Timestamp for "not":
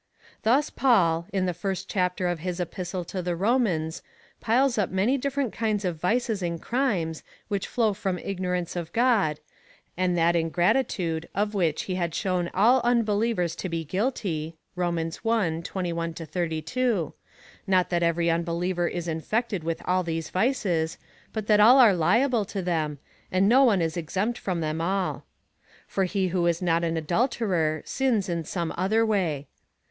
17.67-17.91, 26.59-26.83